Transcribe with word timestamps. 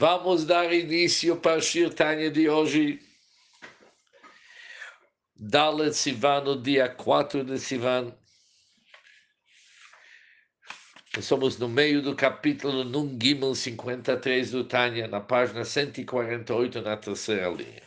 Vamos 0.00 0.44
dar 0.44 0.72
início 0.72 1.34
para 1.34 1.56
a 1.56 1.60
Shirtanya 1.60 2.30
de 2.30 2.48
hoje. 2.48 3.00
Dalet 5.34 5.92
Sivan, 5.92 6.42
no 6.42 6.62
dia 6.62 6.88
4 6.88 7.42
de 7.42 7.58
Sivan. 7.58 8.14
Somos 11.20 11.58
no 11.58 11.68
meio 11.68 12.00
do 12.00 12.14
capítulo 12.14 12.84
Nun 12.84 13.18
Gimel 13.20 13.56
53 13.56 14.52
do 14.52 14.62
Tânia, 14.62 15.08
na 15.08 15.20
página 15.20 15.64
148, 15.64 16.80
na 16.80 16.96
terceira 16.96 17.48
linha. 17.48 17.82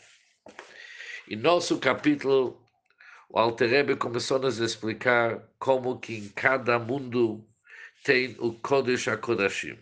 Em 1.30 1.38
nosso 1.38 1.80
capítulo, 1.80 2.62
o 3.30 3.40
Alterebe 3.40 3.96
começou 3.96 4.36
a 4.36 4.42
nos 4.42 4.60
explicar 4.60 5.48
como 5.58 5.98
que 5.98 6.18
em 6.18 6.28
cada 6.28 6.78
mundo 6.78 7.48
tem 8.04 8.36
o 8.38 8.52
Kodesh 8.52 9.08
HaKodashim. 9.08 9.80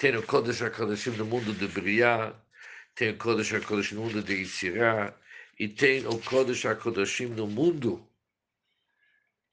Tem 0.00 0.16
o 0.16 0.22
Kodesh 0.26 0.62
HaKodashim 0.62 1.10
no 1.10 1.26
mundo 1.26 1.52
de 1.52 1.68
Briah, 1.68 2.34
tem 2.94 3.10
o 3.10 3.18
Kodesh 3.18 3.52
HaKodashim 3.52 3.96
no 3.96 4.04
mundo 4.04 4.22
de 4.22 4.32
Yitzirah, 4.32 5.14
e 5.58 5.68
tem 5.68 6.06
o 6.06 6.18
Kodesh 6.18 6.64
HaKodashim 6.64 7.26
no 7.26 7.46
mundo 7.46 8.08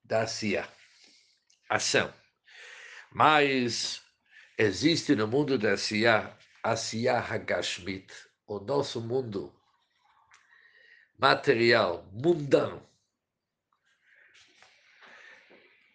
da 0.06 0.22
Asiya, 0.22 0.66
ação. 1.68 2.14
Mas 3.12 4.02
existe 4.58 5.18
no 5.18 5.28
mundo 5.28 5.58
da 5.58 5.74
Asiya, 5.74 6.34
Asiya 6.64 7.20
Hagashmit, 7.20 8.10
o 8.48 8.58
nosso 8.58 9.02
mundo 9.02 9.54
material, 11.20 12.10
mundano, 12.14 12.82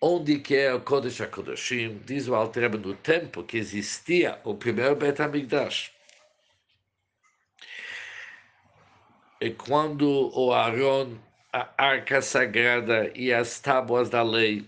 onde 0.04 0.40
que 0.40 0.56
é 0.56 0.74
o 0.74 0.80
Kodesh 0.80 1.20
HaKodashim, 1.20 2.00
diz 2.04 2.26
o 2.26 2.34
Alter 2.34 2.76
no 2.76 2.92
tempo 2.92 3.44
que 3.44 3.56
existia 3.56 4.40
o 4.42 4.52
primeiro 4.52 4.96
Bet 4.96 5.22
HaMikdash. 5.22 5.92
E 9.40 9.50
quando 9.50 10.32
o 10.36 10.52
Aaron, 10.52 11.16
a 11.52 11.68
arca 11.78 12.20
sagrada 12.20 13.12
e 13.14 13.32
as 13.32 13.60
tábuas 13.60 14.10
da 14.10 14.24
lei 14.24 14.66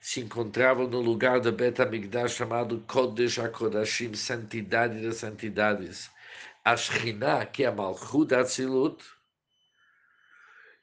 se 0.00 0.20
encontravam 0.20 0.86
no 0.86 1.00
lugar 1.00 1.40
do 1.40 1.50
Bet 1.50 1.82
HaMikdash 1.82 2.36
chamado 2.36 2.84
Kodesh 2.86 3.40
HaKodashim, 3.40 4.14
santidade 4.14 5.02
das 5.02 5.16
santidades, 5.16 6.08
a 6.64 6.76
Shekhinah, 6.76 7.46
que 7.46 7.64
é 7.64 7.66
a 7.66 7.72
Malchut 7.72 8.32
Atzilut, 8.32 9.02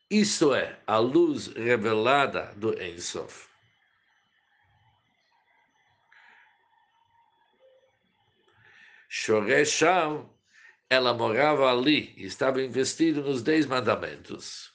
isto 0.09 0.53
é, 0.53 0.79
a 0.85 0.97
luz 0.97 1.47
revelada 1.47 2.53
do 2.55 2.79
Ensof. 2.81 3.47
Shoresham, 9.09 10.29
ela 10.89 11.13
morava 11.13 11.71
ali, 11.71 12.13
estava 12.17 12.61
investido 12.61 13.23
nos 13.23 13.41
Dez 13.41 13.65
Mandamentos. 13.65 14.71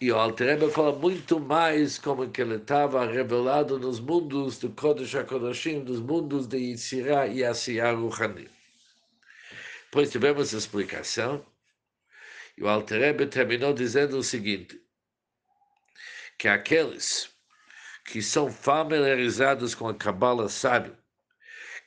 E 0.00 0.12
o 0.12 0.18
Altereba 0.18 0.68
fala 0.70 0.92
muito 0.92 1.40
mais 1.40 1.98
como 1.98 2.30
que 2.30 2.42
ele 2.42 2.56
estava 2.56 3.06
revelado 3.06 3.78
nos 3.78 4.00
mundos 4.00 4.58
do 4.58 4.68
Kodesh 4.70 5.14
HaKodashim, 5.14 5.78
nos 5.78 6.00
mundos 6.00 6.46
de 6.46 6.58
Yitzirah 6.58 7.26
e 7.26 7.42
Asiyah 7.42 7.92
Ruchani. 7.92 8.50
Depois 9.84 10.10
tivemos 10.10 10.52
explicação 10.52 11.44
e 12.56 12.62
o 12.62 12.68
Alterebe 12.68 13.26
terminou 13.26 13.72
dizendo 13.72 14.18
o 14.18 14.22
seguinte: 14.22 14.80
que 16.38 16.48
aqueles 16.48 17.30
que 18.04 18.20
são 18.22 18.50
familiarizados 18.50 19.74
com 19.74 19.88
a 19.88 19.94
Kabbalah 19.94 20.48
sabem 20.48 20.92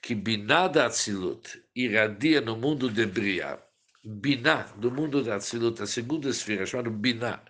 que 0.01 0.15
Binah 0.15 0.67
da 0.67 0.85
Atzilut 0.85 1.61
irradia 1.75 2.41
no 2.41 2.55
mundo 2.55 2.89
de 2.89 3.05
Briah. 3.05 3.61
Binah, 4.03 4.63
do 4.77 4.89
mundo 4.89 5.23
da 5.23 5.35
Atzilut, 5.35 5.81
a 5.81 5.87
segunda 5.87 6.29
esfera, 6.29 6.65
chamada 6.65 6.89
Binah, 6.89 7.43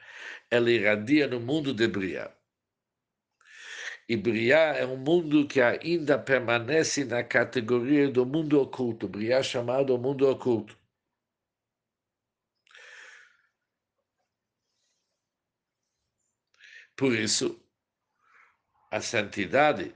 ela 0.50 0.72
irradia 0.72 1.27
no 1.27 1.39
mundo 1.39 1.73
de 1.73 1.88
Briah. 1.88 2.33
E 4.09 4.16
Briah 4.16 4.75
é 4.77 4.85
um 4.85 4.97
mundo 4.97 5.45
que 5.45 5.59
ainda 5.61 6.17
permanece 6.17 7.03
na 7.03 7.23
categoria 7.23 8.09
do 8.09 8.25
mundo 8.25 8.59
oculto. 8.59 9.07
Briah 9.07 9.44
chamado 9.44 9.97
mundo 9.97 10.27
oculto. 10.27 10.77
Por 16.97 17.13
isso, 17.13 17.63
a 18.89 18.99
santidade 18.99 19.95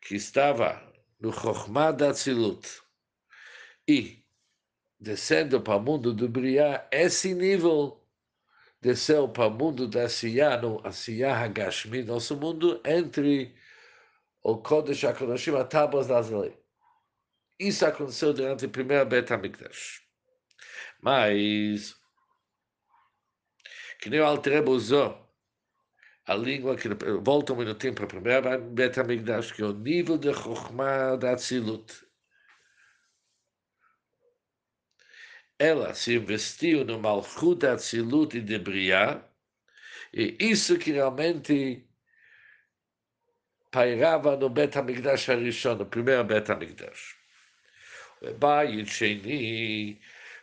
que 0.00 0.14
estava 0.14 0.80
no 1.18 1.32
Chokhmah 1.32 1.90
da 1.90 2.12
Tzilut 2.12 2.80
e 3.88 4.24
descendo 5.00 5.60
para 5.60 5.76
o 5.76 5.82
mundo 5.82 6.14
do 6.14 6.28
Briah, 6.28 6.86
esse 6.92 7.34
nível 7.34 8.00
desceu 8.80 9.28
para 9.28 9.48
o 9.48 9.50
mundo 9.50 9.88
da 9.88 10.08
Siyah, 10.08 10.56
no 10.56 10.80
Asiyah 10.86 11.36
Hagashmi, 11.36 12.04
nosso 12.04 12.36
mundo, 12.36 12.80
entre 12.84 13.52
o 14.40 14.58
Kodesh 14.58 15.04
HaKodashim, 15.04 15.56
a 15.56 15.64
tábuas 15.64 16.06
das 16.06 16.30
leis. 16.30 16.54
Isso 17.58 17.84
aconteceu 17.84 18.32
durante 18.32 18.66
o 18.66 18.70
primeiro 18.70 19.04
Bet 19.04 19.32
HaMikdash. 19.32 20.00
Mas, 21.02 21.96
que 24.00 24.08
nem 24.08 24.20
o 24.20 24.26
Altrebo 24.26 24.70
usou, 24.70 25.23
a 26.26 26.34
língua 26.34 26.76
que 26.76 26.88
volta 27.22 27.52
um 27.52 27.56
minutinho 27.56 27.94
para 27.94 28.06
primeira 28.06 28.58
Bet 28.58 28.98
HaMikdash, 28.98 29.52
que 29.52 29.62
é 29.62 29.66
o 29.66 29.72
nível 29.72 30.16
de 30.16 30.32
Chokhmah 30.32 31.16
da 31.16 31.32
Atzilut. 31.32 32.04
Ela 35.58 35.94
se 35.94 36.16
investiu 36.16 36.84
no 36.84 36.98
Malchut 36.98 37.60
da 37.60 37.74
Atzilut 37.74 38.36
e 38.36 38.40
de 38.40 38.58
Briah, 38.58 39.22
e 40.12 40.36
isso 40.40 40.78
que 40.78 40.92
realmente 40.92 41.86
pairava 43.70 44.36
no 44.36 44.48
Bet 44.48 44.78
HaMikdash 44.78 45.28
Harishon, 45.28 45.76
no 45.76 45.86
primeiro 45.86 46.24
Bet 46.24 46.50
HaMikdash. 46.50 47.16
Bayit 48.38 48.90
Sheni, 48.90 50.00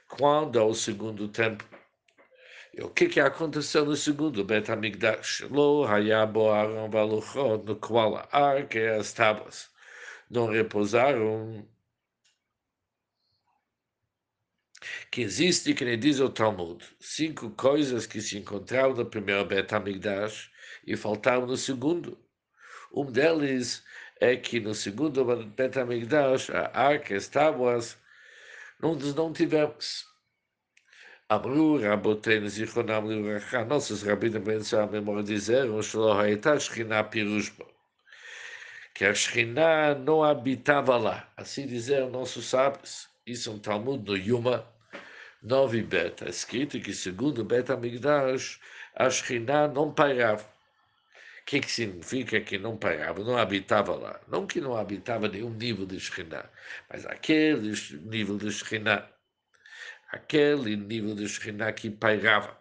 quando 0.08 0.60
ao 0.60 0.74
segundo 0.76 1.28
templo, 1.28 1.68
o 2.80 2.90
que, 2.90 3.10
que 3.10 3.20
aconteceu 3.20 3.86
no 3.86 3.96
segundo 3.96 4.46
Bet 4.46 4.72
HaMikdash? 4.72 5.42
Lo 5.50 5.86
hayabo 5.86 6.52
Aaron 6.52 6.90
Valuchot, 6.90 7.66
no 7.66 7.76
qual 7.76 8.16
a 8.16 8.28
arca 8.32 8.80
e 8.80 8.88
as 8.88 9.12
tábuas 9.12 9.70
não 10.30 10.48
repousaram. 10.48 11.68
Que 15.12 15.22
existe, 15.22 15.74
que 15.74 15.84
nem 15.84 16.00
diz 16.00 16.20
o 16.22 16.30
Talmud, 16.30 16.84
cinco 17.00 17.50
coisas 17.52 18.08
que 18.08 18.22
se 18.22 18.38
encontraram 18.38 18.96
no 18.96 19.06
primeiro 19.06 19.46
Bet 19.46 19.74
HaMikdash 19.74 20.50
e 20.88 20.96
faltaram 20.96 21.46
no 21.46 21.58
segundo. 21.58 22.18
Um 22.94 23.06
deles 23.06 23.84
é 24.22 24.38
que 24.38 24.62
no 24.62 24.74
segundo 24.74 25.26
Bet 25.48 25.78
HaMikdash, 25.78 26.50
a 26.52 26.72
arca 26.74 27.14
e 27.14 27.18
as 27.18 27.28
tábuas, 27.28 27.98
não, 28.80 28.96
não 28.96 29.34
tivemos. 29.34 30.11
Amru, 31.32 31.80
Rabotenu, 31.80 32.50
Zichonam, 32.50 33.08
Livrachá, 33.08 33.64
nossos 33.64 34.04
rabinos 34.04 34.36
abençoados 34.36 34.90
à 34.90 34.92
memória 34.92 35.24
disseram, 35.24 35.82
Shalom 35.82 36.20
Haetá, 36.20 36.60
Shkiná, 36.60 37.02
que 38.94 39.06
a 39.06 39.14
Shkiná 39.14 39.96
não 39.96 40.26
habitava 40.26 40.98
lá. 40.98 41.32
Assim 41.38 41.66
disseram 41.66 42.10
nossos 42.10 42.48
sábios. 42.48 43.08
Isso 43.26 43.50
é 43.50 43.54
um 43.54 43.60
Talmud 43.60 44.06
no 44.06 44.18
Yuma 44.18 44.68
9 45.42 45.82
beta, 45.84 46.30
escrito 46.30 46.82
que 46.82 46.94
segundo 46.94 47.46
Beta 47.46 47.78
Migdash, 47.78 48.60
a 48.94 49.10
Shkiná 49.10 49.70
não 49.70 49.94
pairava. 49.94 50.44
O 50.44 51.46
que, 51.46 51.62
que 51.62 51.72
significa 51.72 52.42
que 52.42 52.58
não 52.58 52.76
pairava? 52.76 53.24
Não 53.24 53.38
habitava 53.38 53.96
lá. 53.96 54.20
Não 54.28 54.46
que 54.46 54.60
não 54.60 54.76
habitava 54.76 55.30
nenhum 55.30 55.52
nível 55.52 55.86
de 55.86 55.98
Shkiná, 55.98 56.44
mas 56.90 57.06
aquele 57.06 57.74
nível 58.04 58.38
de 58.38 58.52
Shkiná 58.52 59.08
aquele 60.12 60.76
nível 60.76 61.16
de 61.16 61.28
Shekhinah 61.28 61.72
que 61.74 61.90
pairava 61.90 62.60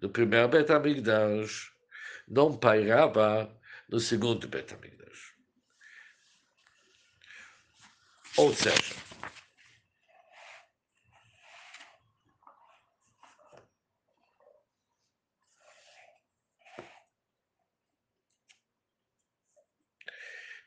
no 0.00 0.08
primeiro 0.08 0.48
Bet 0.48 0.70
HaMikdash, 0.70 1.72
não 2.28 2.56
pairava 2.56 3.50
no 3.88 3.98
segundo 3.98 4.46
Bet 4.48 4.72
HaMikdash. 4.72 5.34
Ou 8.36 8.52
seja, 8.54 8.94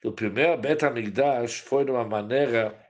no 0.03 0.13
primeiro 0.13 0.57
Bet 0.57 0.83
HaMikdash 0.83 1.59
foi 1.59 1.85
de 1.85 1.91
uma 1.91 2.05
maneira 2.05 2.86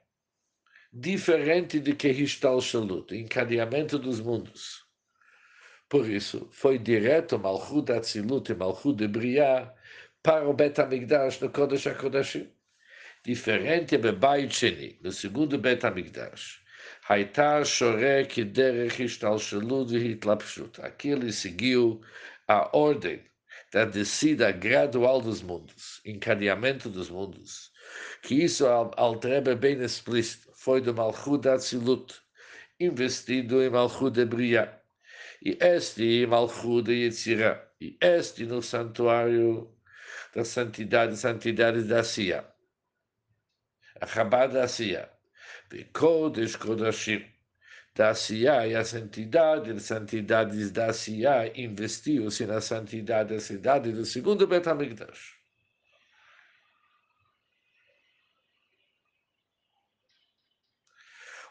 diferente 0.99 1.79
de 1.79 1.94
que 1.94 2.09
Histalshalut, 2.09 3.11
encadeamento 3.11 3.99
dos 3.99 4.19
mundos. 4.19 4.83
Por 5.88 6.09
isso, 6.09 6.49
foi 6.51 6.79
direto 6.79 7.38
Malchut 7.38 7.91
Atzilut 7.91 8.51
e 8.51 8.55
Malchut 8.55 8.97
de 8.97 9.07
Briah 9.07 9.71
para 10.23 10.49
o 10.49 10.53
Bet 10.53 10.81
HaMikdash 10.81 11.39
no 11.39 11.49
Kodesh 11.51 11.85
HaKodashim. 11.85 12.49
Diferente 13.23 13.97
do 13.97 14.11
Beit 14.11 14.51
Sheni, 14.51 14.97
no 15.03 15.11
segundo 15.11 15.59
Bet 15.59 15.85
HaMikdash. 15.85 16.61
Haita 17.07 17.63
Shore 17.63 18.25
Kiderech 18.25 19.03
Ishtalshalut 19.03 19.91
Hitlapshut. 19.91 20.81
Aqui 20.81 21.09
ele 21.09 21.31
seguiu 21.31 22.01
a 22.47 22.75
ordem 22.75 23.23
da 23.71 23.85
descida 23.85 24.51
gradual 24.51 25.21
dos 25.21 25.43
mundos, 25.43 26.01
encadeamento 26.05 26.89
dos 26.89 27.09
mundos, 27.09 27.71
que 28.23 28.35
isso 28.43 28.65
Altrebe 28.65 29.55
bem 29.55 29.79
explícito, 29.81 30.46
foi 30.67 30.81
do 30.81 30.93
Malchut 30.93 31.47
Atzilut, 31.47 32.13
investido 32.77 33.63
em 33.63 33.69
Malchut 33.69 34.11
de 34.11 34.25
Bria, 34.25 34.81
e 35.41 35.57
este 35.61 36.03
em 36.03 36.27
Malchut 36.27 36.83
de 36.83 37.05
Yetzirah, 37.05 37.65
e 37.79 37.97
este 38.01 38.45
no 38.45 38.61
santuário 38.61 39.73
da 40.35 40.43
santidade, 40.43 41.15
santidade 41.15 41.83
da 41.83 42.03
Sia, 42.03 42.45
a 44.01 44.05
Chabad 44.05 44.51
da 44.51 44.67
Sia, 44.67 45.09
e 45.71 45.85
Kodesh 45.85 46.57
Kodashim, 46.57 47.25
da 47.95 48.13
Sia 48.13 48.67
e 48.67 48.75
a 48.75 48.83
santidade, 48.83 49.71
as 49.71 49.83
santidades 49.83 50.71
da 50.71 50.91
Sia 50.91 51.49
investiu-se 51.57 52.45
na 52.45 52.59
santidade 52.59 53.35
da 53.35 53.39
cidade 53.39 53.93
do 53.93 54.05
segundo 54.05 54.45
Betamigdash. 54.45 55.37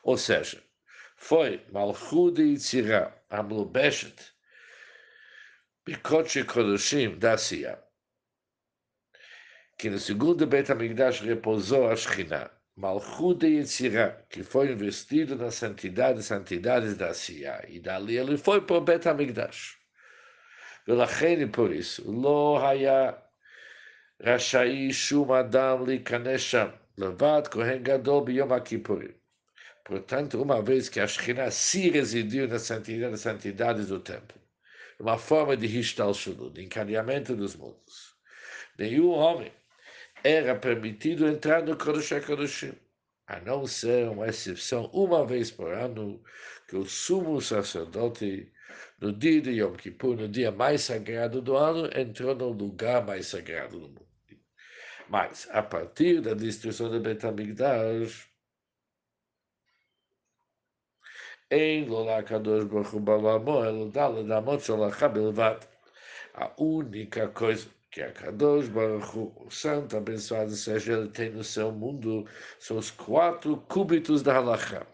Ou 0.06 0.18
seja, 0.18 0.62
foi 1.16 1.66
Malchut 1.72 2.40
e 2.42 2.58
Tzira, 2.58 3.14
Amlubeshet, 3.30 4.34
Bikoche 5.86 6.44
Kodoshim 6.44 7.18
da 7.18 7.38
Sia, 7.38 7.82
que 9.78 9.90
no 9.90 10.00
segundo 10.00 10.46
Betamigdash 10.46 11.22
repousou 11.22 11.90
a 11.90 11.96
Shekhinah. 11.96 12.52
Malchut 12.78 13.40
de 13.40 13.48
Yetzirah, 13.58 14.26
que 14.30 14.44
foi 14.44 14.72
investido 14.72 15.36
na 15.36 15.52
santidade, 15.52 16.24
santidades 16.24 16.96
da 16.96 17.14
Sia, 17.14 17.64
e 17.68 17.80
dali 17.80 18.18
ele 18.18 18.38
foi 18.38 18.62
para 18.62 18.78
o 18.78 18.82
Bet 18.82 19.08
HaMikdash. 19.08 19.78
ולכן 20.88 21.52
por 21.52 21.72
isso, 21.72 22.12
לא 22.24 22.60
היה 22.70 23.12
רשאי 24.22 24.94
שום 24.94 25.32
אדם 25.32 25.86
להיכנס 25.88 26.42
שם, 26.42 26.68
לבד 26.98 27.42
כהן 27.52 27.84
גדול 27.84 28.24
ביום 28.26 28.52
הכיפורים. 28.54 29.12
Portanto, 29.87 30.43
uma 30.43 30.61
vez 30.61 30.89
que 30.89 30.99
a 30.99 31.07
Shekhinah 31.07 31.53
se 31.53 31.89
residiu 31.91 32.49
na 32.49 32.59
santidade, 32.59 33.13
nas 33.13 33.21
santidades 33.21 33.87
do 33.87 34.01
templo, 34.01 34.37
uma 34.99 35.17
forma 35.17 35.57
de 35.57 35.67
Hishtal 35.67 36.13
Shulu, 36.13 36.51
de 36.51 36.65
encadeamento 36.65 37.37
dos 37.37 37.55
mundos, 37.55 38.17
nenhum 38.77 39.11
homem 39.11 39.53
era 40.25 40.57
permitido 40.57 41.29
entrar 41.29 41.63
no 41.63 41.77
Kodesh 41.77 42.11
HaKodeshim, 42.11 42.73
a 43.29 43.39
não 43.39 43.65
ser 43.65 44.09
uma 44.09 44.27
exceção 44.27 44.91
uma 44.93 45.25
vez 45.25 45.53
por 45.53 45.73
ano, 45.73 46.21
que 46.69 46.75
o 46.75 46.85
sumo 46.85 47.41
sacerdote, 47.41 48.51
no 49.01 49.13
dia 49.13 49.41
de 49.41 49.53
Yom 49.53 49.75
Kippur, 49.75 50.17
no 50.17 50.27
dia 50.29 50.51
mais 50.51 50.81
sagrado 50.81 51.41
do 51.41 51.57
ano, 51.57 51.89
entrou 51.97 52.35
no 52.35 52.49
lugar 52.49 53.07
mais 53.07 53.29
sagrado 53.29 53.79
do 53.79 53.89
mundo. 53.89 54.07
Mas, 55.09 55.49
a 55.53 55.63
partir 55.63 56.21
da 56.21 56.35
destruição 56.35 56.91
do 56.91 56.99
Betamigdash, 56.99 58.27
em 61.51 61.85
Lolakadosh 61.89 62.65
Baruch 62.65 62.95
Hu 62.95 63.01
Balamo, 63.01 63.65
Elodala 63.65 64.25
Damot 64.25 64.63
Sholachá 64.63 65.09
Belvat, 65.09 65.67
a 66.35 66.51
única 66.59 67.29
coisa 67.29 67.69
que 67.91 68.03
a 68.03 68.13
Kadosh 68.13 68.69
Baruch 68.69 69.17
o 69.17 69.51
Santo, 69.51 69.97
abençoado 69.97 70.51
seja 70.51 70.93
ele, 70.95 71.09
tem 71.09 71.31
no 71.31 71.45
seu 71.45 71.73
mundo, 71.73 72.27
são 72.59 72.77
os 72.77 72.91
quatro 72.91 73.57
cúbitos 73.69 74.23
da 74.23 74.37
Halachá. 74.37 74.87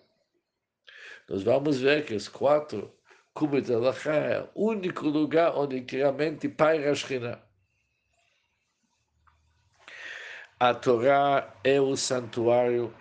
Nós 1.28 1.42
vamos 1.42 1.80
ver 1.80 2.04
que 2.04 2.14
os 2.14 2.28
quatro 2.28 2.92
cúbitos 3.34 3.70
da 3.70 3.76
Halachá 3.76 4.14
é 4.14 4.48
o 4.54 4.68
único 4.68 5.08
lugar 5.08 5.56
onde 5.56 5.84
realmente 5.88 6.48
paira 6.48 6.90
a 6.90 6.94
Shekhinah. 6.94 7.42
A 10.60 10.74
Torá 10.74 11.52
é 11.64 11.80
o 11.80 11.96
santuário 11.96 12.94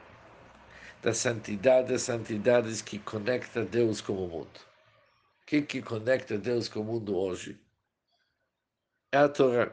da 1.01 1.13
santidade 1.13 1.89
das 1.89 2.03
santidades 2.03 2.81
que 2.81 3.00
conecta 3.00 3.65
Deus 3.65 4.01
com 4.01 4.13
o 4.13 4.27
mundo. 4.27 4.59
O 5.42 5.45
que, 5.48 5.62
que 5.62 5.81
conecta 5.81 6.38
Deus 6.38 6.69
com 6.69 6.81
o 6.81 6.83
mundo 6.83 7.18
hoje? 7.18 7.59
É 9.12 9.18
a 9.18 9.27
Torá. 9.30 9.71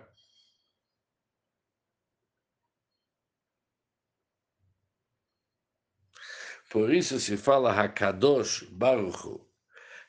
Por 6.71 6.93
isso 6.93 7.19
se 7.19 7.37
fala 7.37 7.73
Hakadosh 7.73 8.65
Baruch 8.71 9.41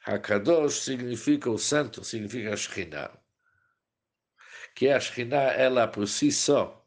Hakadosh 0.06 0.80
significa 0.84 1.50
o 1.50 1.58
santo, 1.58 2.04
significa 2.04 2.54
a. 2.54 3.20
Que 4.76 4.90
a 4.90 5.00
Shekhinah, 5.00 5.54
ela 5.54 5.88
por 5.88 6.08
si 6.08 6.32
só, 6.32 6.86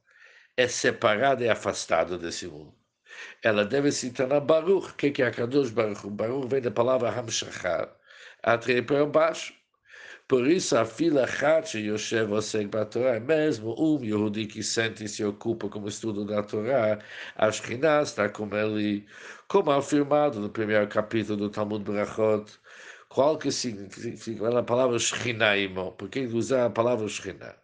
é 0.56 0.66
separada 0.66 1.44
e 1.44 1.48
afastada 1.48 2.18
desse 2.18 2.46
mundo. 2.46 2.81
Ela 3.42 3.64
deve 3.64 3.92
se 3.92 4.10
tornar 4.10 4.40
Baruch. 4.40 4.90
O 4.90 4.94
que 4.94 5.22
é 5.22 5.26
Hakadosh 5.26 5.70
Baruch? 5.70 6.08
Baruch 6.08 6.48
vem 6.48 6.60
da 6.60 6.70
palavra 6.70 7.10
Hamshachar. 7.10 7.88
Atrair 8.42 8.84
para 8.86 9.06
baixo. 9.06 9.54
Por 10.28 10.46
isso, 10.46 10.76
a 10.78 10.84
fila 10.84 11.26
Chat 11.26 11.76
Yoshev 11.78 12.32
Oseg 12.32 12.66
Batorá 12.68 13.16
é 13.16 13.20
mesmo 13.20 13.74
um 13.78 14.02
Yehudi 14.02 14.46
que 14.46 14.62
sente 14.62 15.04
e 15.04 15.08
se 15.08 15.22
ocupa 15.24 15.68
como 15.68 15.88
estudo 15.88 16.24
da 16.24 16.42
Torá. 16.42 16.98
A 17.36 17.52
Shekhinah 17.52 18.02
está 18.02 18.28
com 18.30 18.48
ele, 18.56 19.06
como 19.48 19.70
afirmado 19.70 20.40
no 20.40 20.48
primeiro 20.48 20.88
capítulo 20.88 21.36
do 21.36 21.50
Talmud 21.50 21.84
Berachot. 21.84 22.50
Qual 23.10 23.36
que 23.36 23.52
significa 23.52 24.58
a 24.58 24.62
palavra 24.62 24.98
Shekhinah, 24.98 25.58
irmão? 25.58 25.92
Por 25.92 26.08
que 26.08 26.20
usar 26.20 26.66
a 26.66 26.70
palavra 26.70 27.06
Shekhinah? 27.08 27.61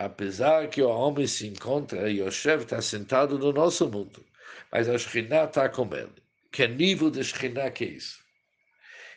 Apesar 0.00 0.68
que 0.68 0.80
o 0.80 0.88
homem 0.88 1.26
se 1.26 1.46
encontra, 1.46 2.10
Yoshev 2.10 2.62
está 2.62 2.80
sentado 2.80 3.38
no 3.38 3.52
nosso 3.52 3.86
mundo, 3.86 4.24
mas 4.72 4.88
a 4.88 4.96
Shekhinah 4.96 5.44
está 5.44 5.68
com 5.68 5.94
ele 5.94 6.20
que 6.50 6.66
nível 6.66 7.10
de 7.10 7.22
Shekhinah 7.22 7.70
que 7.70 7.84
é 7.84 7.88
isso? 7.88 8.18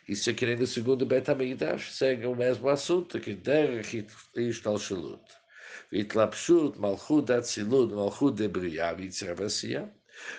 Isso 0.09 0.29
é 0.29 0.33
que 0.33 0.45
nem 0.45 0.57
no 0.57 0.67
segundo 0.67 1.05
Bet 1.05 1.31
HaMikdash, 1.31 1.93
segue 1.93 2.25
o 2.25 2.35
mesmo 2.35 2.67
assunto, 2.67 3.17
que 3.17 3.33
Derech 3.33 4.05
Ishtalshalut. 4.35 5.23
Vitlapshut, 5.89 6.77
Malchut 6.77 7.31
Atzilut, 7.31 7.93
Malchut 7.93 8.35
de 8.35 8.49
Briah, 8.49 8.93
Vitzravasia, 8.93 9.89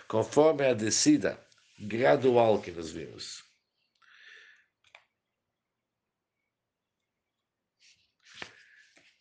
conforme 0.08 0.66
a 0.66 0.74
descida 0.74 1.38
gradual 1.80 2.60
que 2.60 2.70
nós 2.70 2.90
vimos. 2.90 3.42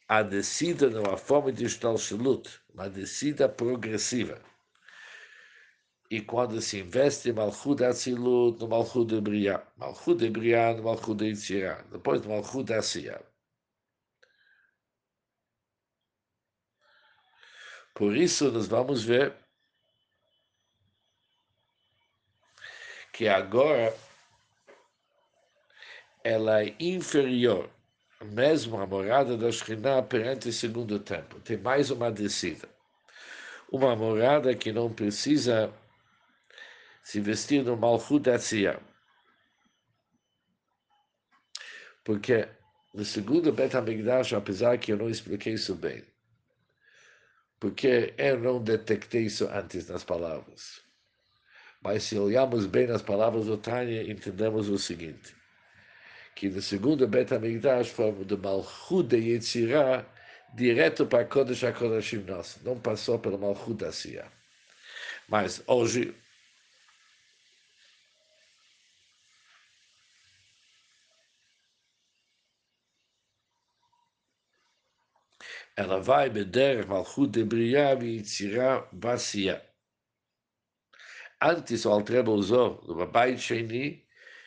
A 0.07 0.21
descida 0.21 0.89
numa 0.89 1.17
forma 1.17 1.51
de 1.51 1.65
Ishtalshalut, 1.65 2.61
uma 2.73 2.89
descida 2.89 3.47
progressiva 3.47 4.41
e 6.13 6.21
quando 6.21 6.61
se 6.61 6.79
investe 6.79 7.29
em 7.29 7.33
Malchut 7.33 7.83
Atzilut, 7.83 8.59
no 8.59 8.67
Malchut 8.67 9.07
de 9.07 9.19
Briah, 9.19 9.65
Malchut 9.75 10.19
de 10.19 10.29
Briah, 10.29 10.75
no 10.75 10.83
Malchut 10.83 11.15
de 11.15 11.33
depois 11.89 12.21
no 12.21 12.29
Malchut. 12.29 12.71
Por 17.95 18.15
isso, 18.15 18.51
nós 18.51 18.67
vamos 18.67 19.03
ver 19.03 19.33
que 23.11 23.27
agora 23.27 23.95
ela 26.23 26.63
é 26.63 26.75
inferior, 26.79 27.67
mesmo 28.23 28.79
a 28.79 28.87
morada 28.87 29.37
da 29.37 29.51
Shekhinah 29.51 30.03
perante 30.03 30.49
o 30.49 30.53
segundo 30.53 30.99
tempo. 30.99 31.39
Tem 31.39 31.57
mais 31.57 31.91
uma 31.91 32.11
descida. 32.11 32.67
Uma 33.71 33.95
morada 33.95 34.55
que 34.55 34.71
não 34.71 34.93
precisa 34.93 35.73
se 37.03 37.19
vestir 37.19 37.63
no 37.63 37.75
Malchut 37.75 38.29
Atzia. 38.29 38.79
Porque 42.03 42.47
no 42.93 43.03
segundo 43.03 43.51
Bet 43.51 43.75
HaMikdash, 43.75 44.33
apesar 44.33 44.77
que 44.77 44.91
eu 44.91 44.97
não 44.97 45.09
expliquei 45.09 45.53
isso 45.53 45.75
bem, 45.75 46.03
porque 47.59 48.13
eu 48.17 48.39
não 48.39 48.61
detectei 48.61 49.23
isso 49.23 49.47
antes 49.47 49.87
nas 49.87 50.03
palavras. 50.03 50.81
Mas 51.81 52.03
se 52.03 52.17
olharmos 52.17 52.65
bem 52.65 52.87
nas 52.87 53.01
palavras 53.01 53.45
do 53.45 53.57
Tânia, 53.57 54.09
entendemos 54.09 54.69
o 54.69 54.77
seguinte, 54.77 55.35
que 56.35 56.49
no 56.49 56.61
segundo 56.61 57.07
Bet 57.07 57.33
HaMikdash 57.33 57.89
foi 57.89 58.11
do 58.25 58.37
Malchut 58.37 59.07
de 59.07 59.17
Yetzirah 59.17 60.05
direto 60.53 61.05
para 61.05 61.25
Kodesh 61.25 61.63
HaKodeshim 61.63 62.23
nosso, 62.23 62.63
não 62.63 62.79
passou 62.79 63.19
pelo 63.19 63.37
Malchut 63.39 63.75
da 63.75 63.91
Siyah. 63.91 64.31
Mas 65.27 65.63
hoje, 65.67 66.15
ela 75.75 75.99
vai 75.99 76.29
beber 76.29 76.85
Malchut 76.87 77.31
de 77.31 77.43
Briah 77.43 77.93
e 78.03 78.17
Yetzirah 78.17 78.87
Basia. 78.91 79.63
Antes 81.41 81.85
o 81.85 81.89
Altreba 81.89 82.31
usou 82.31 82.81
no 82.87 82.95
Babait 82.95 83.37
Sheni, 83.37 84.02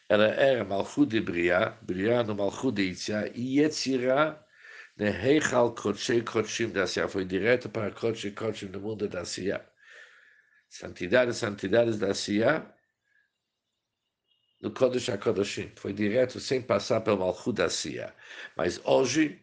ela 0.08 0.28
era 0.28 0.64
malchut 0.64 1.08
de 1.08 1.20
bria, 1.20 1.76
bria 1.82 2.22
no 2.22 2.34
malchut 2.34 2.74
de 2.74 2.82
Itzia, 2.90 3.30
e 3.34 3.58
Yetzira 3.58 4.44
ne 4.96 5.10
Heichal 5.10 5.74
Kotshei 5.74 6.22
da 6.72 6.84
Asiya, 6.84 7.08
foi 7.08 7.24
direto 7.24 7.68
para 7.68 7.90
Kotshei 7.90 8.30
Kotshim 8.30 8.68
no 8.68 8.80
mundo 8.80 9.08
da 9.08 9.20
Asiya. 9.20 9.66
Santidade, 10.68 11.34
santidades 11.34 11.98
da 11.98 12.08
Asiya, 12.08 12.66
no 14.60 14.70
Kodesh 14.70 15.08
HaKodashim, 15.08 15.70
foi 15.76 15.92
direto, 15.92 16.40
sem 16.40 16.62
passar 16.62 17.00
pelo 17.02 17.18
Malchut 17.18 17.56
da 17.56 17.66
Asiya. 17.66 18.14
Mas 18.56 18.80
hoje, 18.84 19.40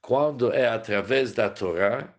quando 0.00 0.52
é 0.52 0.68
através 0.68 1.32
da 1.32 1.50
Torá, 1.50 2.14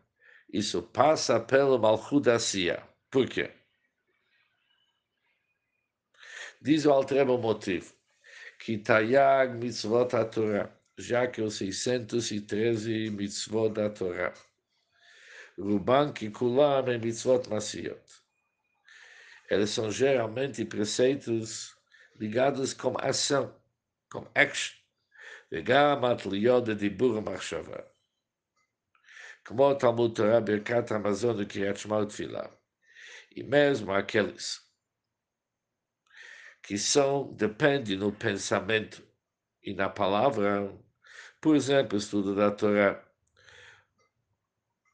isso 0.52 0.82
passa 0.84 1.40
pelo 1.40 1.80
Malchut 1.80 2.26
da 2.26 2.36
Asiya. 2.36 2.84
Por 3.10 3.28
quê? 3.28 3.59
Diz 6.61 6.87
o 6.87 6.93
Altreba 6.93 7.33
o 7.33 7.39
motivo. 7.39 7.93
Que 8.59 8.79
Tayag 8.79 9.55
mitzvot 9.55 10.15
a 10.15 10.25
Torá, 10.25 10.71
já 10.97 11.27
que 11.27 11.43
os 11.43 11.55
613 11.57 13.11
mitzvot 13.11 13.71
da 13.71 13.91
Torá. 13.91 14.33
Ruban 15.59 16.13
que 16.13 16.31
kulam 16.31 16.89
é 16.89 16.99
mitzvot 16.99 17.49
masiot. 17.49 18.03
Eles 19.51 19.71
são 19.71 19.91
geralmente 19.91 20.65
preceitos 20.65 21.75
ligados 22.19 22.73
com 22.73 22.97
ação, 22.99 23.55
com 24.11 24.27
action. 24.35 24.85
וגם 25.55 26.05
התלויות 26.05 26.65
בדיבור 26.69 27.17
ומחשבה. 27.17 27.77
כמו 29.45 29.75
תלמוד 29.75 30.15
תורה, 30.15 30.41
ברכת 30.41 30.91
המזון 30.91 31.37
וקריאת 31.39 31.77
שמע 31.77 31.97
ותפילה. 31.97 32.43
E 33.37 33.43
mesmo 33.43 33.93
aqueles 33.93 34.61
que 36.62 36.78
são, 36.78 37.34
dependem 37.34 37.98
no 37.98 38.12
pensamento 38.12 39.04
e 39.64 39.74
na 39.74 39.90
palavra, 39.90 40.72
por 41.42 41.56
exemplo, 41.56 41.98
estudo 41.98 42.36
da 42.36 42.52
Torá. 42.52 43.04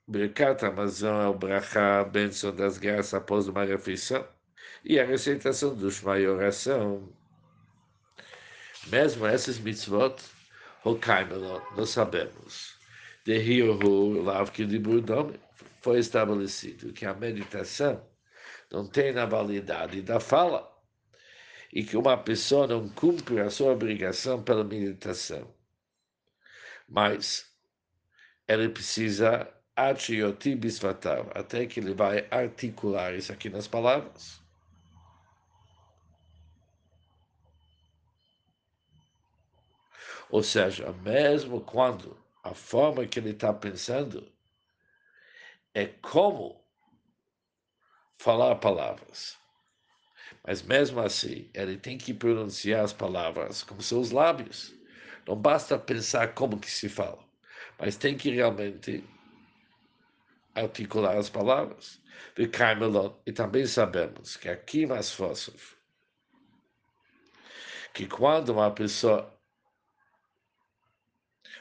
Birkat 0.08 0.64
Amazon 0.64 1.22
é 1.22 1.28
o 1.28 1.34
brachá, 1.34 2.00
a 2.02 2.04
bênção 2.04 2.56
das 2.56 2.78
graças 2.78 3.14
após 3.14 3.48
uma 3.48 3.64
refeição, 3.66 4.28
e 4.84 5.00
a 5.00 5.06
recitação 5.06 5.76
do 5.76 5.90
Shema 5.90 6.18
oração. 6.18 7.12
Mesmo 8.88 9.26
essas 9.26 9.58
mitzvot, 9.58 10.16
Hokaimelot, 10.84 11.66
nós 11.76 11.90
sabemos, 11.90 12.76
de 13.26 13.36
Hiyohu, 13.36 14.22
Lavki 14.22 14.66
de 14.66 14.78
Burdome, 14.78 15.40
foi 15.82 15.98
estabelecido 15.98 16.94
que 16.94 17.06
a 17.06 17.14
meditação 17.16 18.08
não 18.72 18.88
tem 18.88 19.12
na 19.12 19.26
validade 19.26 20.04
da 20.04 20.20
fala 20.20 20.75
e 21.76 21.84
que 21.84 21.98
uma 21.98 22.18
pessoa 22.18 22.66
não 22.66 22.88
cumpre 22.88 23.42
a 23.42 23.50
sua 23.50 23.74
obrigação 23.74 24.42
pela 24.42 24.64
meditação. 24.64 25.54
Mas 26.88 27.54
ele 28.48 28.70
precisa 28.70 29.54
até 29.76 31.66
que 31.66 31.82
ele 31.82 31.94
vai 31.94 32.26
articular 32.32 33.14
isso 33.14 33.34
aqui 33.34 33.50
nas 33.50 33.68
palavras. 33.68 34.42
Ou 40.30 40.42
seja, 40.42 40.94
mesmo 40.94 41.60
quando 41.60 42.18
a 42.42 42.54
forma 42.54 43.06
que 43.06 43.20
ele 43.20 43.32
está 43.32 43.54
pensando 43.54 44.32
é 45.74 45.88
como 45.88 46.64
falar 48.18 48.56
palavras. 48.56 49.38
Mas 50.46 50.62
mesmo 50.62 51.00
assim, 51.00 51.50
ele 51.54 51.78
tem 51.78 51.98
que 51.98 52.14
pronunciar 52.14 52.84
as 52.84 52.94
palavras 52.94 53.64
com 53.64 53.80
seus 53.82 54.12
lábios. 54.12 54.74
Não 55.28 55.36
basta 55.36 55.78
pensar 55.78 56.34
como 56.34 56.60
que 56.60 56.70
se 56.70 56.88
fala, 56.88 57.24
mas 57.80 57.96
tem 57.98 58.16
que 58.16 58.30
realmente 58.30 59.04
articular 60.54 61.18
as 61.18 61.30
palavras. 61.30 62.00
E 63.26 63.32
também 63.32 63.66
sabemos 63.66 64.38
que 64.38 64.48
aqui 64.50 64.86
mais 64.86 65.12
fácil 65.12 65.54
que 67.94 68.08
quando 68.08 68.50
uma 68.50 68.72
pessoa 68.72 69.34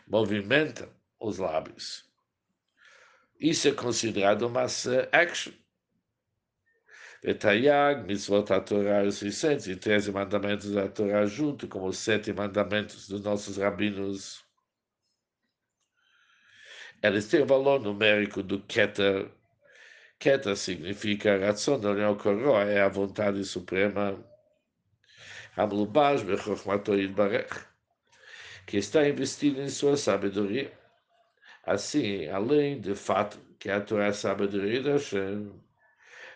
movimenta 0.07 0.93
os 1.19 1.39
lábios, 1.39 2.05
isso 3.39 3.69
é 3.69 3.73
considerado 3.73 4.43
uma 4.43 4.65
action. 5.13 5.53
Betayag, 7.25 8.05
mitzvot 8.07 8.53
a 8.53 8.61
Torá, 8.61 9.03
os 9.03 9.17
613 9.17 10.13
mandamentos 10.13 10.71
da 10.73 10.87
Torá, 10.89 11.25
junto 11.25 11.67
com 11.67 11.87
os 11.87 11.97
sete 11.97 12.35
mandamentos 12.35 13.09
dos 13.09 13.23
nossos 13.23 13.57
rabinos. 13.57 14.45
Eles 17.03 17.27
têm 17.27 17.41
o 17.41 17.47
valor 17.47 17.81
numérico 17.81 18.43
do 18.43 18.61
Keter. 18.61 19.31
Keter 20.19 20.55
significa 20.55 21.39
do 21.81 21.95
Neokoró, 21.95 22.61
é 22.61 22.83
a 22.83 22.89
vontade 22.89 23.43
suprema. 23.47 24.23
Hamlubash 25.57 26.23
bechokhmato 26.25 26.95
yidbarech, 26.95 27.55
que 28.67 28.77
está 28.77 29.09
investido 29.09 29.63
em 29.63 29.71
sua 29.71 29.97
sabedoria. 29.97 30.71
Assim, 31.65 32.27
além 32.29 32.79
do 32.83 32.95
fato 32.95 33.39
que 33.59 33.71
a 33.71 33.81
Torá 33.81 34.09
é 34.09 34.13
sabedoria 34.13 34.83
da 34.83 34.93
Hashem, 34.93 35.65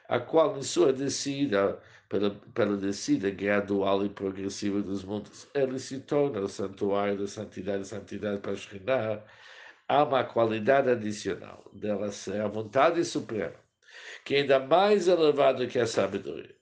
a 0.09 0.19
qual, 0.19 0.57
em 0.57 0.63
sua 0.63 0.93
descida, 0.93 1.81
pela, 2.09 2.31
pela 2.55 2.77
descida 2.77 3.31
gradual 3.31 4.05
e 4.05 4.09
progressiva 4.09 4.81
dos 4.81 5.05
mundos, 5.05 5.47
ele 5.55 5.79
se 5.79 6.01
torna 6.01 6.41
o 6.41 6.49
santuário 6.49 7.19
da 7.19 7.27
santidade, 7.27 7.87
santidade 7.87 8.41
para 8.41 8.57
Shekhinah, 8.57 9.23
há 9.87 10.05
uma 10.05 10.25
qualidade 10.25 10.91
adicional 10.91 11.71
dela 11.73 12.11
ser 12.11 12.41
a 12.41 12.49
vontade 12.49 13.05
suprema, 13.05 13.55
que 14.25 14.35
é 14.35 14.41
ainda 14.41 14.59
mais 14.59 15.09
elevada 15.09 15.67
que 15.67 15.79
a 15.79 15.87
sabedoria. 15.87 16.57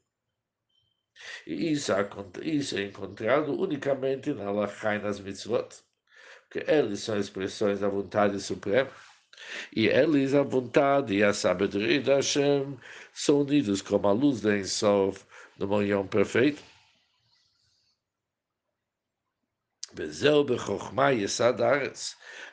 E 1.46 1.72
isso, 1.72 1.92
isso 2.42 2.76
é 2.76 2.82
encontrado 2.82 3.58
unicamente 3.58 4.32
na 4.34 4.50
Lachai 4.50 4.98
nas 4.98 5.20
mitzvot, 5.20 5.68
porque 6.42 6.70
eles 6.70 7.00
são 7.00 7.18
expressões 7.18 7.80
da 7.80 7.88
vontade 7.88 8.40
suprema, 8.40 8.90
e 9.74 9.86
eles, 9.86 10.34
a 10.34 10.42
vontade 10.42 11.14
e 11.14 11.24
a 11.24 11.32
sabedoria 11.32 12.00
da 12.00 12.16
Hashem, 12.16 12.78
são 13.12 13.40
unidos 13.40 13.82
como 13.82 14.08
a 14.08 14.12
luz 14.12 14.40
da 14.40 14.56
Ensof 14.56 15.24
no 15.58 15.66
manhã 15.68 16.06
perfeito. 16.06 16.62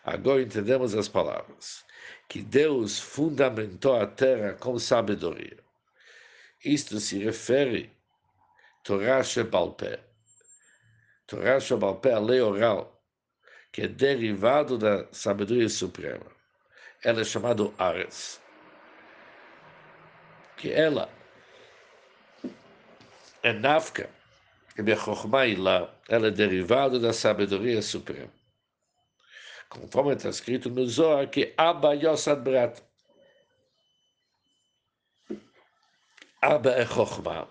Agora 0.03 0.41
entendemos 0.41 0.95
as 0.95 1.07
palavras. 1.09 1.83
Que 2.29 2.41
Deus 2.41 2.99
fundamentou 2.99 3.95
a 3.99 4.07
terra 4.07 4.53
com 4.53 4.79
sabedoria. 4.79 5.57
Isto 6.63 6.99
se 6.99 7.17
refere 7.19 7.91
Torá 8.83 9.21
Shebalpé. 9.21 9.99
Torá 11.27 11.59
Shebalpé, 11.59 12.13
a 12.13 12.19
lei 12.19 12.39
oral, 12.39 13.03
que 13.71 13.81
é 13.81 13.87
derivado 13.87 14.77
da 14.77 15.11
sabedoria 15.11 15.67
suprema. 15.67 16.32
Ela 17.03 17.21
é 17.21 17.23
chamada 17.23 17.71
Ares 17.77 18.43
que 20.63 20.71
ela 20.71 21.09
é 23.43 23.51
nafka, 23.51 24.09
é 24.77 24.81
ela 26.07 26.27
é 26.27 26.31
derivada 26.31 26.97
da 26.97 27.11
sabedoria 27.11 27.81
suprema. 27.81 28.31
Conforme 29.67 30.13
está 30.13 30.29
escrito 30.29 30.69
no 30.69 30.87
Zohar, 30.87 31.29
que 31.29 31.53
Abba 31.57 31.93
Yosad 31.95 32.41
Brat. 32.41 32.79
Abba 36.41 36.71
é 36.71 36.85
Chokhmah. 36.85 37.49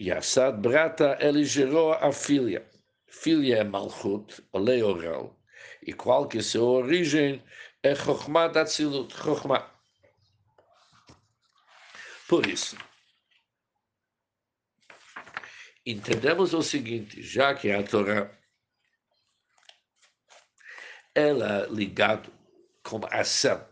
Yassad 0.00 0.60
Brata, 0.60 1.18
ele 1.20 1.42
gerou 1.42 1.94
a 1.94 2.12
filha. 2.12 2.64
Filha 3.08 3.56
é 3.56 3.64
Malchut, 3.64 4.44
lei 4.54 4.80
oral. 4.80 5.36
E 5.82 5.92
qual 5.92 6.28
que 6.28 6.38
é 6.38 6.42
sua 6.42 6.68
origem 6.84 7.42
é 7.82 7.94
Chokhmah 7.94 8.48
da 8.48 8.64
Tzilut. 8.64 9.14
Por 12.28 12.46
isso, 12.46 12.76
entendemos 15.86 16.52
o 16.52 16.62
seguinte, 16.62 17.22
já 17.22 17.54
que 17.54 17.70
a 17.70 17.82
Torá 17.82 18.30
ela 21.14 21.64
é 21.64 21.66
ligada 21.68 22.30
com 22.82 23.00
ação 23.10 23.66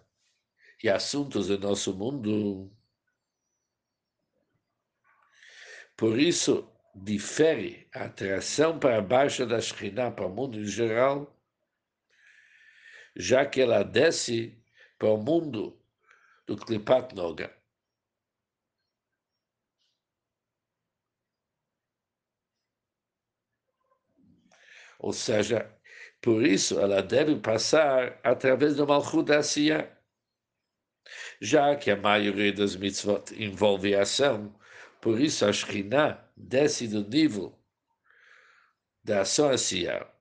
e 0.83 0.89
assuntos 0.89 1.49
do 1.49 1.59
nosso 1.59 1.95
mundo, 1.95 2.75
por 5.97 6.19
isso 6.19 6.69
difere 6.95 7.87
a 7.95 8.05
atração 8.05 8.79
para 8.79 9.03
baixo 9.03 9.47
da 9.47 9.61
Shekhinah 9.61 10.11
para 10.11 10.27
o 10.27 10.35
mundo 10.35 10.59
em 10.59 10.67
geral, 10.67 11.36
já 13.17 13.47
que 13.47 13.61
ela 13.63 13.83
desce 13.83 14.63
para 14.99 15.09
o 15.09 15.17
mundo 15.17 15.81
do 16.47 16.57
Klipat 16.57 17.15
Noga. 17.15 17.57
Ou 24.99 25.13
seja, 25.13 25.71
por 26.21 26.45
isso 26.45 26.79
ela 26.81 27.03
deve 27.03 27.37
passar 27.41 28.21
através 28.23 28.77
do 28.77 28.87
Malchut 28.87 29.31
Asiya. 29.33 29.97
Já 31.41 31.77
que 31.77 31.91
a 31.91 31.97
maioria 31.97 32.53
das 32.53 32.77
mitzvot 32.77 33.33
envolve 33.35 33.95
ação, 33.95 34.59
por 35.01 35.21
isso 35.21 35.45
a 35.47 35.53
Shekhinah 35.53 36.29
desce 36.37 36.89
do 36.89 37.07
nível 37.09 37.59
da 39.05 39.21
ação 39.21 39.51
Asiya. 39.51 40.16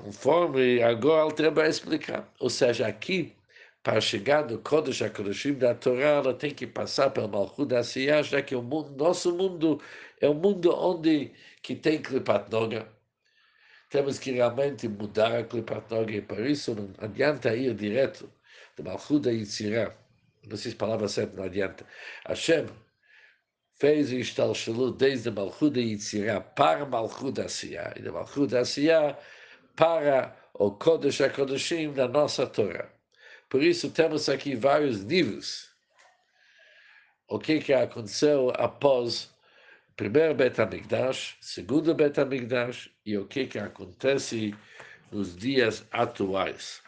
Conforme 0.00 0.82
agora 0.82 1.20
o 1.20 1.22
Alter 1.24 1.52
vai 1.52 1.68
explicar. 1.68 2.32
Ou 2.40 2.50
seja, 2.50 2.86
aqui, 2.86 3.34
para 3.82 4.00
chegar 4.00 4.46
no 4.46 4.58
Kodesh 4.58 5.02
HaKodeshim 5.02 5.54
da 5.54 5.74
Torá, 5.74 6.08
ela 6.08 6.34
tem 6.34 6.54
que 6.54 6.66
passar 6.66 7.10
pelo 7.10 7.28
Malchut 7.28 7.74
Asiya, 7.74 8.22
já 8.22 8.42
que 8.42 8.54
o 8.54 8.62
mundo, 8.62 8.90
nosso 8.96 9.34
mundo 9.36 9.80
é 10.20 10.28
um 10.28 10.34
mundo 10.34 10.74
onde 10.74 11.32
que 11.62 11.74
tem 11.74 12.00
Klipat 12.02 12.50
Noga 12.50 12.88
temos 13.90 14.18
que 14.18 14.32
realmente 14.32 14.86
mudar 14.88 15.38
a 15.38 15.44
Klipat 15.44 15.90
Noga 15.90 16.12
e 16.12 16.20
por 16.20 16.40
isso 16.40 16.74
não 16.74 16.92
adianta 16.98 17.54
ir 17.54 17.74
direto 17.74 18.30
do 18.76 18.84
Malchut 18.84 19.20
da. 19.20 19.30
Não 20.46 20.56
sei 20.56 20.70
se 20.70 20.76
a 20.76 20.78
palavra 20.78 21.08
certa 21.08 21.36
não 21.36 21.44
adianta. 21.44 21.86
Hashem 22.26 22.66
fez 23.74 24.10
o 24.12 24.16
Ishtalshalut 24.16 24.98
desde 24.98 25.30
Malchut 25.30 25.70
da 26.24 26.40
para 26.40 26.84
Malchut 26.84 27.32
da 27.32 27.46
e 27.96 28.02
da 28.02 28.12
Malchut 28.12 28.48
da 28.48 28.62
para 29.78 30.36
o 30.54 30.72
Kodesh 30.72 31.20
HaKodeshim 31.20 31.92
da 31.92 32.08
nossa 32.08 32.44
Torá. 32.48 32.90
Por 33.48 33.62
isso 33.62 33.88
temos 33.88 34.28
aqui 34.28 34.56
vários 34.56 35.04
níveis. 35.04 35.70
O 37.28 37.38
que, 37.38 37.60
que 37.60 37.72
aconteceu 37.72 38.52
após 38.56 39.32
primeiro 39.96 40.34
Bet 40.34 40.60
HaMikdash, 40.60 41.36
segundo 41.40 41.94
Bet 41.94 42.18
HaMikdash 42.18 42.90
e 43.06 43.16
o 43.16 43.28
que, 43.28 43.46
que 43.46 43.58
acontece 43.58 44.52
nos 45.12 45.36
dias 45.36 45.86
atuais. 45.92 46.82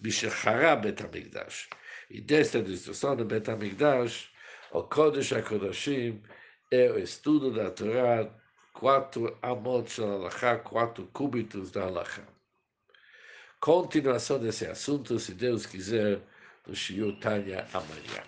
Bishachara 0.00 0.76
Bet 0.76 1.02
HaMikdash. 1.02 1.68
E 2.08 2.22
desta 2.22 2.62
destruição 2.62 3.14
do 3.14 3.26
Bet 3.26 3.50
HaMikdash, 3.50 4.30
o 4.72 4.82
Kodesh 4.82 5.30
HaKodashim 5.34 6.22
é 6.70 6.88
o 8.80 8.98
estudo 8.98 9.38
da 9.40 10.30
Torá, 10.30 10.58
quatro 10.58 10.58
quatro 10.58 11.06
cúbitos 11.12 11.70
da 11.70 11.84
Halachá. 11.84 12.22
Continuação 13.60 14.38
desse 14.38 14.66
assunto, 14.66 15.18
se 15.18 15.32
Deus 15.32 15.64
quiser, 15.64 16.20
no 16.66 16.74
Shiur 16.74 17.18
Tanya 17.20 17.66
amanhã. 17.72 18.22